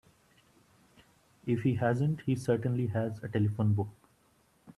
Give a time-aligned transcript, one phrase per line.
[1.45, 3.89] If he hasn't he certainly has a telephone book.